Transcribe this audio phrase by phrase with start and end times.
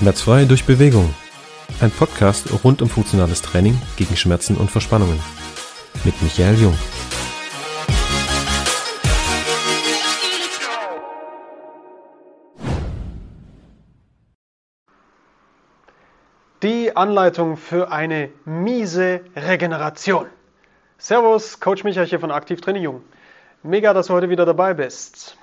[0.00, 1.14] Schmerzfrei durch Bewegung.
[1.82, 5.20] Ein Podcast rund um funktionales Training gegen Schmerzen und Verspannungen.
[6.04, 6.78] Mit Michael Jung.
[16.62, 20.28] Die Anleitung für eine miese Regeneration.
[20.96, 23.02] Servus, Coach Michael hier von Aktiv Training Jung.
[23.62, 25.36] Mega, dass du heute wieder dabei bist.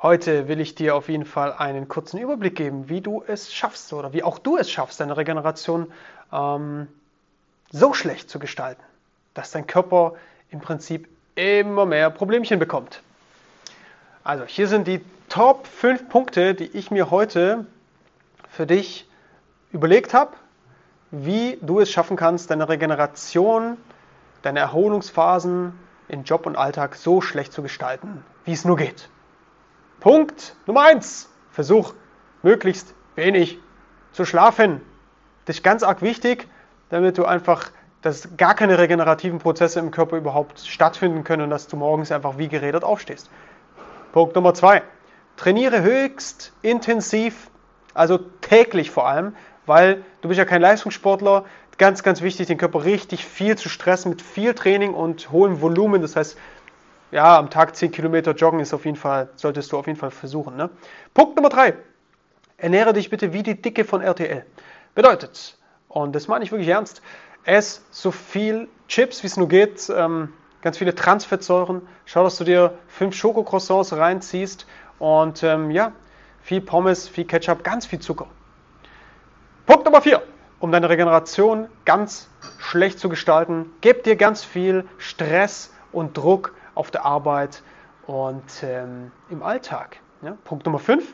[0.00, 3.92] Heute will ich dir auf jeden Fall einen kurzen Überblick geben, wie du es schaffst
[3.92, 5.90] oder wie auch du es schaffst, deine Regeneration
[6.32, 6.86] ähm,
[7.72, 8.82] so schlecht zu gestalten,
[9.34, 10.14] dass dein Körper
[10.50, 13.02] im Prinzip immer mehr Problemchen bekommt.
[14.22, 17.66] Also hier sind die Top 5 Punkte, die ich mir heute
[18.48, 19.04] für dich
[19.72, 20.30] überlegt habe,
[21.10, 23.76] wie du es schaffen kannst, deine Regeneration,
[24.42, 25.72] deine Erholungsphasen
[26.06, 29.08] in Job und Alltag so schlecht zu gestalten, wie es nur geht.
[30.00, 31.94] Punkt Nummer eins: Versuch
[32.42, 33.58] möglichst wenig
[34.12, 34.80] zu schlafen.
[35.44, 36.46] Das ist ganz arg wichtig,
[36.88, 37.70] damit du einfach,
[38.02, 42.38] dass gar keine regenerativen Prozesse im Körper überhaupt stattfinden können und dass du morgens einfach
[42.38, 43.28] wie geredet aufstehst.
[44.12, 44.82] Punkt Nummer zwei:
[45.36, 47.50] Trainiere höchst intensiv,
[47.92, 49.34] also täglich vor allem,
[49.66, 51.44] weil du bist ja kein Leistungssportler.
[51.76, 56.02] Ganz, ganz wichtig, den Körper richtig viel zu stressen mit viel Training und hohem Volumen.
[56.02, 56.36] Das heißt,
[57.10, 60.10] ja, am Tag 10 Kilometer joggen ist auf jeden Fall, solltest du auf jeden Fall
[60.10, 60.56] versuchen.
[60.56, 60.70] Ne?
[61.14, 61.74] Punkt Nummer 3.
[62.58, 64.44] Ernähre dich bitte wie die Dicke von RTL.
[64.94, 65.56] Bedeutet,
[65.88, 67.02] und das meine ich wirklich ernst,
[67.44, 71.82] ess so viel Chips, wie es nur geht, ähm, ganz viele Transfettsäuren.
[72.04, 74.66] Schau, dass du dir fünf Schokocroissants reinziehst
[74.98, 75.92] und ähm, ja,
[76.42, 78.26] viel Pommes, viel Ketchup, ganz viel Zucker.
[79.66, 80.22] Punkt Nummer 4.
[80.60, 82.28] Um deine Regeneration ganz
[82.58, 87.62] schlecht zu gestalten, gib dir ganz viel Stress und Druck auf der Arbeit
[88.06, 89.98] und ähm, im Alltag.
[90.22, 90.38] Ja?
[90.44, 91.04] Punkt Nummer 5.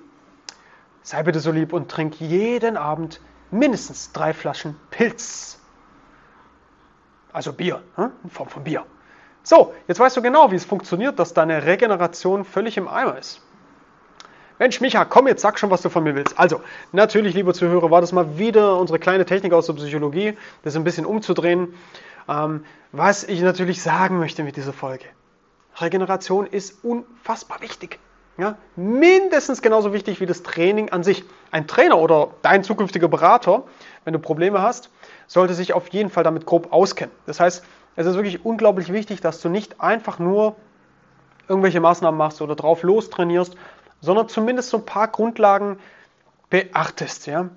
[1.03, 5.59] Sei bitte so lieb und trink jeden Abend mindestens drei Flaschen Pilz.
[7.33, 8.13] Also Bier, hm?
[8.23, 8.85] in Form von Bier.
[9.43, 13.41] So, jetzt weißt du genau, wie es funktioniert, dass deine Regeneration völlig im Eimer ist.
[14.59, 16.39] Mensch, Micha, komm jetzt, sag schon, was du von mir willst.
[16.39, 16.61] Also,
[16.93, 20.85] natürlich, liebe Zuhörer, war das mal wieder unsere kleine Technik aus der Psychologie, das ein
[20.85, 21.75] bisschen umzudrehen.
[22.29, 25.07] Ähm, was ich natürlich sagen möchte mit dieser Folge.
[25.81, 27.99] Regeneration ist unfassbar wichtig.
[28.37, 28.57] Ja?
[28.77, 31.25] Mindestens genauso wichtig wie das Training an sich.
[31.51, 33.65] Ein Trainer oder dein zukünftiger Berater,
[34.05, 34.91] wenn du Probleme hast,
[35.27, 37.15] sollte sich auf jeden Fall damit grob auskennen.
[37.27, 37.65] Das heißt,
[37.97, 40.57] es ist wirklich unglaublich wichtig, dass du nicht einfach nur
[41.49, 43.55] irgendwelche Maßnahmen machst oder drauf los trainierst,
[44.01, 45.79] sondern zumindest so ein paar Grundlagen
[46.51, 47.27] beachtest.
[47.27, 47.51] Ja?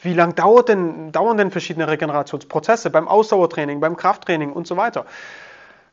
[0.00, 0.34] Wie lange
[0.66, 5.06] denn, dauern denn verschiedene Regenerationsprozesse beim Ausdauertraining, beim Krafttraining und so weiter?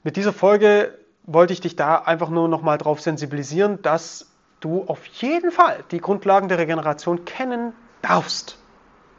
[0.03, 4.27] Mit dieser Folge wollte ich dich da einfach nur noch mal darauf sensibilisieren, dass
[4.59, 8.57] du auf jeden Fall die Grundlagen der Regeneration kennen darfst.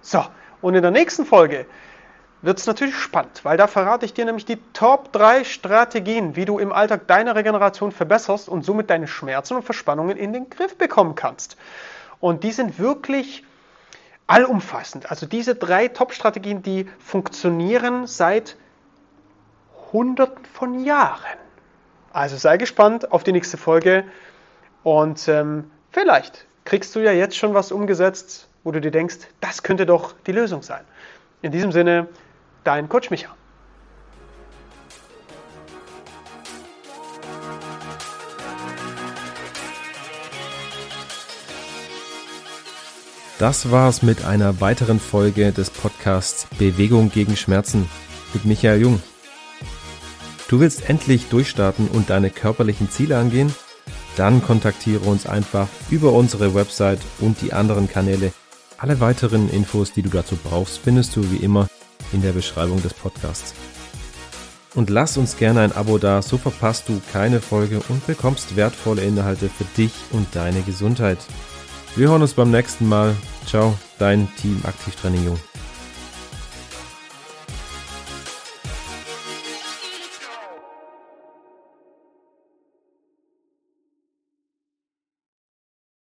[0.01, 0.25] So,
[0.61, 1.67] und in der nächsten Folge
[2.43, 6.45] wird es natürlich spannend, weil da verrate ich dir nämlich die Top 3 Strategien, wie
[6.45, 10.77] du im Alltag deine Regeneration verbesserst und somit deine Schmerzen und Verspannungen in den Griff
[10.77, 11.57] bekommen kannst.
[12.19, 13.45] Und die sind wirklich
[14.27, 15.11] allumfassend.
[15.11, 18.57] Also diese drei Top-Strategien, die funktionieren seit
[19.93, 21.42] Hunderten von Jahren.
[22.13, 24.05] Also sei gespannt auf die nächste Folge
[24.83, 29.63] und ähm, vielleicht kriegst du ja jetzt schon was umgesetzt, wo du dir denkst, das
[29.63, 30.83] könnte doch die Lösung sein.
[31.41, 32.09] In diesem Sinne,
[32.65, 33.35] dein Coach Micha.
[43.39, 47.89] Das war's mit einer weiteren Folge des Podcasts Bewegung gegen Schmerzen
[48.35, 49.03] mit Michael Jung.
[50.53, 53.55] Du willst endlich durchstarten und deine körperlichen Ziele angehen?
[54.17, 58.35] Dann kontaktiere uns einfach über unsere Website und die anderen Kanäle.
[58.77, 61.69] Alle weiteren Infos, die du dazu brauchst, findest du wie immer
[62.13, 63.55] in der Beschreibung des Podcasts.
[64.75, 69.01] Und lass uns gerne ein Abo da, so verpasst du keine Folge und bekommst wertvolle
[69.01, 71.19] Inhalte für dich und deine Gesundheit.
[71.97, 73.17] Wir hören uns beim nächsten Mal.
[73.47, 75.52] Ciao, dein Team Aktivtraining Jung.